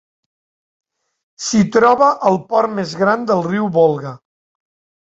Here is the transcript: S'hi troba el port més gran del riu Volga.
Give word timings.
S'hi 1.49 1.61
troba 1.77 2.09
el 2.33 2.41
port 2.55 2.77
més 2.81 2.99
gran 3.05 3.31
del 3.35 3.47
riu 3.53 3.73
Volga. 3.79 4.19